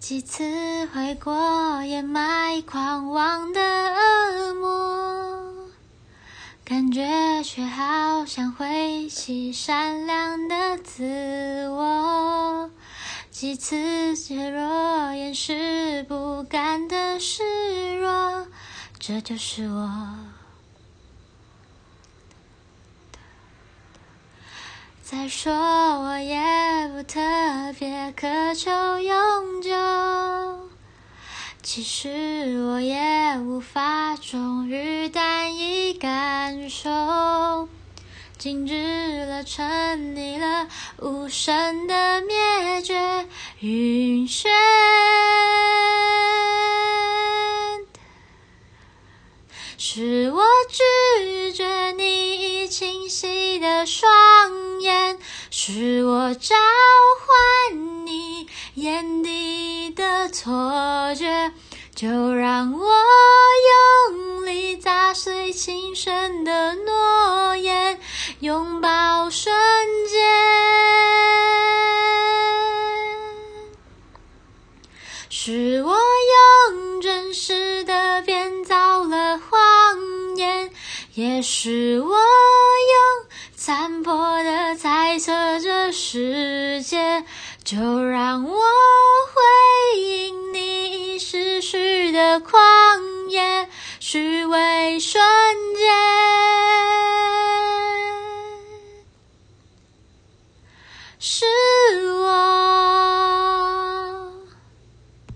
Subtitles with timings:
[0.00, 5.68] 几次回过掩埋狂妄的恶魔，
[6.64, 12.70] 感觉却好像挥起善良的自我。
[13.30, 18.46] 几次脆弱掩饰不甘的示弱，
[18.98, 20.16] 这就是我。
[25.02, 27.20] 再说，我也不特
[27.78, 28.70] 别渴求
[29.00, 29.69] 永久。
[31.62, 32.08] 其实
[32.66, 37.68] 我也无法忠于单一感受，
[38.38, 40.68] 静止了，沉溺了，
[40.98, 43.28] 无声的灭绝，
[43.60, 44.48] 晕眩。
[49.76, 55.18] 是我拒绝你清晰的双眼，
[55.50, 56.56] 是我召
[57.70, 60.52] 唤你眼底的错
[61.14, 61.52] 觉，
[61.94, 62.88] 就让我
[64.08, 67.98] 用力砸碎轻声的诺言，
[68.40, 69.54] 拥抱瞬
[70.08, 70.20] 间。
[75.28, 75.96] 是我
[76.70, 80.70] 用真实的编造了谎言，
[81.14, 82.18] 也是我用
[83.56, 87.24] 残破的猜测这世界，
[87.64, 88.60] 就让我
[92.20, 92.60] 的狂
[93.30, 93.66] 野，
[93.98, 95.22] 虚伪瞬
[95.74, 95.86] 间。
[101.18, 101.46] 是。